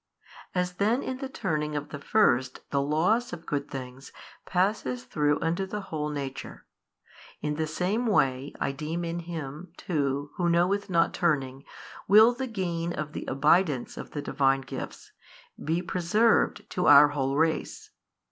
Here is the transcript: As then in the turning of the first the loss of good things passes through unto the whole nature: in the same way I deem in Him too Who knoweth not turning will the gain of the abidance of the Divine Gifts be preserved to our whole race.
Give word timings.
As 0.55 0.73
then 0.77 1.03
in 1.03 1.17
the 1.17 1.29
turning 1.29 1.75
of 1.75 1.89
the 1.89 1.99
first 1.99 2.61
the 2.71 2.81
loss 2.81 3.33
of 3.33 3.45
good 3.45 3.69
things 3.69 4.11
passes 4.47 5.03
through 5.03 5.37
unto 5.41 5.67
the 5.67 5.79
whole 5.93 6.09
nature: 6.09 6.65
in 7.39 7.53
the 7.53 7.67
same 7.67 8.07
way 8.07 8.51
I 8.59 8.71
deem 8.71 9.05
in 9.05 9.19
Him 9.19 9.71
too 9.77 10.31
Who 10.37 10.49
knoweth 10.49 10.89
not 10.89 11.13
turning 11.13 11.65
will 12.07 12.33
the 12.33 12.47
gain 12.47 12.93
of 12.93 13.13
the 13.13 13.25
abidance 13.27 13.95
of 13.95 14.09
the 14.09 14.23
Divine 14.23 14.61
Gifts 14.61 15.11
be 15.63 15.83
preserved 15.83 16.67
to 16.71 16.87
our 16.87 17.09
whole 17.09 17.35
race. 17.37 17.91